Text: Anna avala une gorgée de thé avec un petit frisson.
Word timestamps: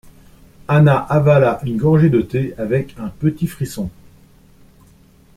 Anna 0.67 0.97
avala 0.97 1.59
une 1.61 1.77
gorgée 1.77 2.09
de 2.09 2.21
thé 2.21 2.55
avec 2.57 2.95
un 2.97 3.09
petit 3.09 3.45
frisson. 3.45 3.91